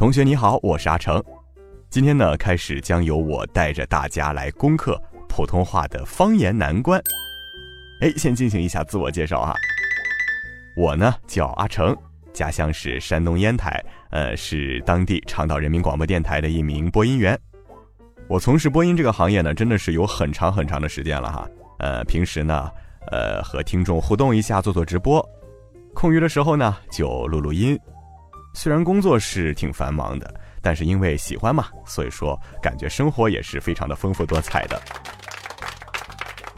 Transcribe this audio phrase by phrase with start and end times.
[0.00, 1.22] 同学你好，我是阿成。
[1.90, 6.98] 今天呢，开始将由我带着大家来攻克普通话的方言难关。
[8.00, 9.54] 哎，先进行一下自我介绍哈。
[10.74, 11.94] 我呢叫阿成，
[12.32, 13.78] 家乡是山东烟台，
[14.08, 17.38] 呃，是当地长岛人民广播电台的一名播音员。
[18.26, 21.46] 我从事播音这个行业呢，真的是有很长很长的时间了哈。
[21.78, 22.70] 呃，平时呢，
[23.10, 25.22] 呃，和听众互动一下，做做直播，
[25.92, 27.78] 空余的时候呢，就录录音。
[28.52, 34.82] 虽然工作是挺繁忙的，但是因为喜欢嘛，所以说感觉生活也是非常的丰富多彩的。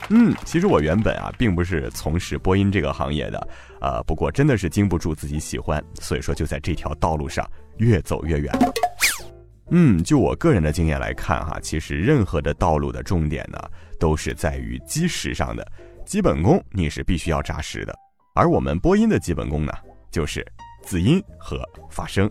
[0.08, 3.48] 嗯，其实我原本啊并不是从事播音这个行业的，
[3.80, 8.52] 呃，不过真的是经不住自己喜欢，所以说就在这条道路上越走越远。
[9.70, 13.58] 嗯，就我个人的经验来看哈，其实任何的道路的重点呢，
[13.98, 15.66] 都是在于基石上的，
[16.04, 17.94] 基本功你是必须要扎实的，
[18.34, 19.72] 而我们播音的基本功呢，
[20.10, 20.44] 就是。
[20.82, 22.30] 字音和发声，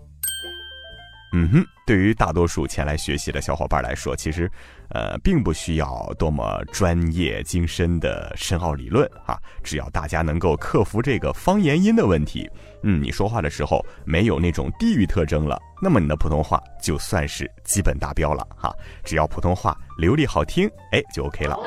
[1.33, 4.51] 嗯哼，对于大多数前来学习的小伙伴来说，其实，
[4.89, 12.49] 呃，并不需要多么专业精深的深奥理论哈，只要大家能够克服这个方言音的问题，
[12.83, 21.57] 嗯，你说话的时候没有那种地域特征了，那么你的普通话就算是基本达标了哈，只要普通话流利好听，哎，就 OK 了。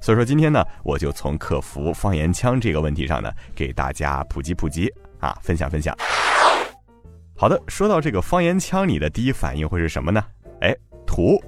[0.00, 4.92] 所以说今天呢，我就从克服方言腔这个问题上呢，给大家普及普及。
[5.22, 5.96] 啊，分享分享。
[7.36, 10.24] 好的，说到这个方言腔，你的第一反应会是什么呢？
[10.60, 11.40] 哎，土，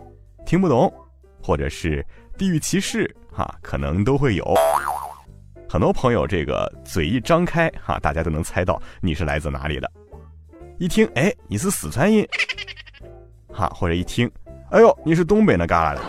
[0.47, 0.93] 听不懂，
[1.43, 2.07] 或者是
[2.39, 4.55] 地域歧视，哈，可能都会有。
[5.69, 9.91] 很多朋友这个嘴一张开，哈，大家都能猜到你是来自哪里的。
[10.79, 12.25] 一听，哎，你是四川人，
[13.53, 14.31] 哈，或者一听，
[14.71, 16.01] 哎呦，你是东北那旮旯的。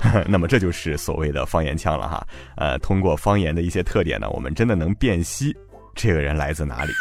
[0.26, 2.26] 那么这就是所谓的方言腔了哈。
[2.56, 5.54] 呃，通过方言的一些特点呢，我们真的能辨析。
[5.98, 6.92] 这个人来自哪里？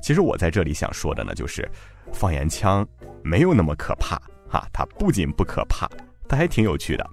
[0.00, 1.68] 其实我在这里想说的呢，就是
[2.12, 2.86] 方言腔
[3.24, 4.14] 没有那么可怕
[4.48, 5.90] 哈，它不仅不可怕，
[6.28, 7.04] 它还挺有趣的。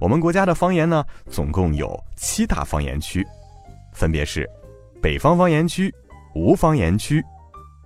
[0.00, 3.22] 我们国家的方言呢，总共有七大方言区，
[3.92, 4.48] 分别是
[5.02, 5.94] 北方方言区、
[6.34, 7.22] 吴方言区、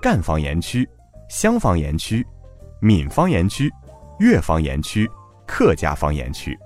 [0.00, 0.88] 赣方言区、
[1.28, 2.24] 湘方言区、
[2.80, 3.68] 闽方言区、
[4.20, 5.10] 粤方言区、
[5.44, 6.56] 客家方言区。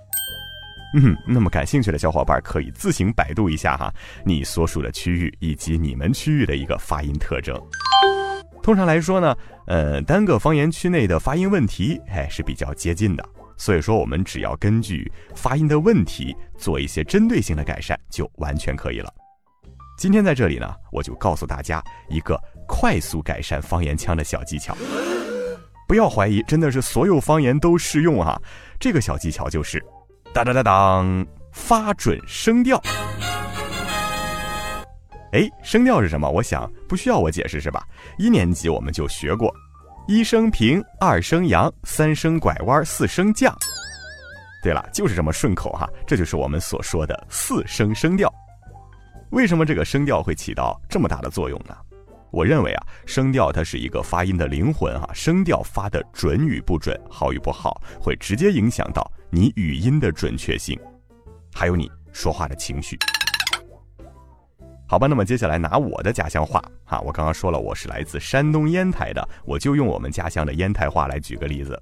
[0.95, 3.93] 嗯，那么感兴趣的小伙伴可以自行百度一下哈，
[4.25, 7.59] 你所属的区域以及你们区域的一个发音特征。
[8.63, 9.37] 通常来说呢，
[9.67, 13.29] 呃，单个方言区内的发音问题，哎，是比较接近的。
[13.57, 19.13] 所以说，我们只要根据发音的问题做一些针对性的改善，就完全可以了。
[19.97, 24.77] 今天在这里呢，我就告诉大家一个快速改善方言腔的小技巧。
[25.89, 28.41] 不要怀疑，真的是所有方言都适用哈。
[28.81, 29.83] 这个小技巧就是。
[30.35, 32.81] 当当当当，发准声调。
[35.33, 36.29] 哎，声调是什么？
[36.29, 37.87] 我想不需要我解释是吧？
[38.17, 39.55] 一年级我们就学过，
[40.09, 43.55] 一声平，二声扬，三声拐弯，四声降。
[44.63, 48.33] 对了，就是这么顺口哈，这就是我们所说的四声声调。
[49.33, 51.77] 为什么这个声调会起到这么大的作用呢？
[52.31, 60.79] 我认为啊，声调它是一个发音的灵魂啊，声调发的准与不准，好与不好，会直接影响到你语音的准确性，
[61.55, 62.99] 还有你说话的情绪。
[64.87, 71.81] 好吧，那么接下来拿我的家乡话哈，我刚刚说了我是来自山东烟台的，我就用我们家乡的烟台话来举个例子。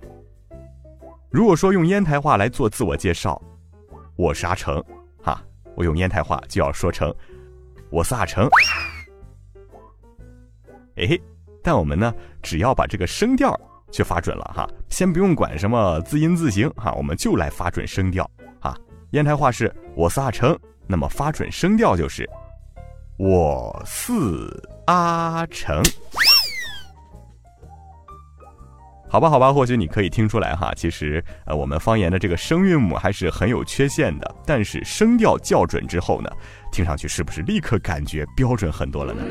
[1.28, 3.42] 如果说用烟台话来做自我介绍，
[4.14, 4.80] 我是阿成，
[5.20, 5.42] 哈，
[5.74, 7.12] 我用烟台话就要说成，
[7.90, 8.48] 我是阿成。
[10.94, 11.18] 哎，
[11.64, 13.60] 但我们呢，只要把这个声调
[13.90, 18.28] 去发准了哈，先不用管什么字音字形哈，我们就来发准声调
[18.60, 18.76] 哈。
[19.10, 20.56] 烟台话是“我是阿成”，
[20.86, 22.28] 那么发准声调就是
[23.18, 24.08] “我是
[24.86, 25.82] 阿成”。
[29.08, 36.30] 好吧，好吧，或许你可以听出来哈，其实呃，我们方言的这个声韵母还是很有缺陷的，但是声调校准之后呢，
[36.70, 39.24] 听上去是不是立刻感觉标准很多了呢？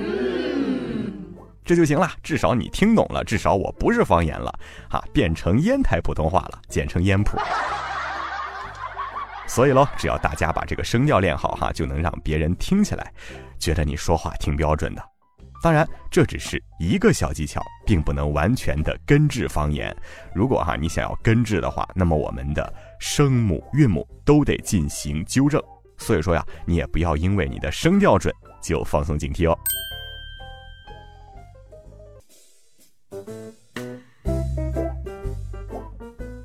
[1.70, 4.52] 这就行了，至少你听懂了，至少我不是方言了，
[4.90, 7.38] 哈，变成烟台普通话了，简称烟普。
[9.46, 13.14] 所以喽，只要大家把这个声调练好哈，就能让别人听起来
[13.60, 15.04] 觉得你说话挺标准的。
[15.62, 19.96] 当然，这只是一个小技巧，并不能完全的根治方言。
[20.34, 25.62] 如果哈你想要根治的话，那么我们的声母、韵母都得进行纠正。
[26.00, 29.56] 所以说呀，你也不要因为你的声调准就放松警惕哦。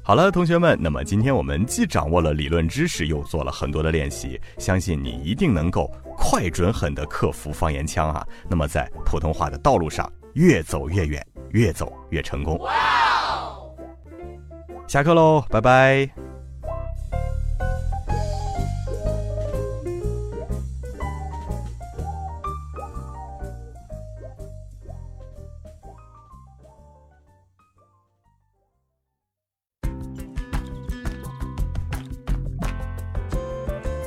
[0.07, 8.27] 好了，同学们，那么今天我们既掌握了理论知识，又做了很多的练习，相信你一定能够快、准、狠地克服方言腔啊！
[8.47, 12.61] 那么在普通话的道路上越走越远，越走越成功。
[14.87, 16.24] 下课喽，拜拜。